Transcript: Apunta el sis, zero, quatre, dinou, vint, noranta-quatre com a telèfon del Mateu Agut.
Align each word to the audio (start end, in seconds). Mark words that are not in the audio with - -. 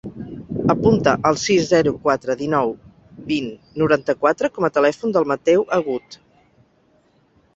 Apunta 0.73 1.11
el 1.29 1.35
sis, 1.41 1.65
zero, 1.73 1.91
quatre, 2.05 2.35
dinou, 2.39 2.71
vint, 3.27 3.51
noranta-quatre 3.83 4.51
com 4.57 4.67
a 4.69 4.73
telèfon 4.79 5.13
del 5.17 5.29
Mateu 5.33 5.67
Agut. 5.79 6.19